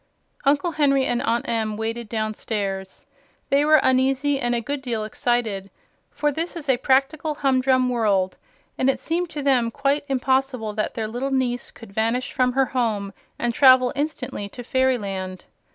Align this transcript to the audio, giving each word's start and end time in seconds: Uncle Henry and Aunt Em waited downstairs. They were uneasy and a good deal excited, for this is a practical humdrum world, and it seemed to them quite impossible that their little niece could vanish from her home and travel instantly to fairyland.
Uncle 0.45 0.71
Henry 0.71 1.05
and 1.05 1.21
Aunt 1.21 1.47
Em 1.47 1.77
waited 1.77 2.09
downstairs. 2.09 3.05
They 3.51 3.63
were 3.63 3.79
uneasy 3.83 4.39
and 4.39 4.55
a 4.55 4.59
good 4.59 4.81
deal 4.81 5.03
excited, 5.03 5.69
for 6.09 6.31
this 6.31 6.55
is 6.55 6.67
a 6.67 6.77
practical 6.77 7.35
humdrum 7.35 7.87
world, 7.87 8.35
and 8.79 8.89
it 8.89 8.99
seemed 8.99 9.29
to 9.29 9.43
them 9.43 9.69
quite 9.69 10.03
impossible 10.09 10.73
that 10.73 10.95
their 10.95 11.07
little 11.07 11.29
niece 11.29 11.69
could 11.69 11.93
vanish 11.93 12.33
from 12.33 12.53
her 12.53 12.65
home 12.65 13.13
and 13.37 13.53
travel 13.53 13.93
instantly 13.95 14.49
to 14.49 14.63
fairyland. 14.63 15.45